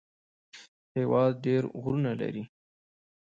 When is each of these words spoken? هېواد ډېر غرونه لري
هېواد 0.95 1.33
ډېر 1.45 1.63
غرونه 1.81 2.11
لري 2.21 2.43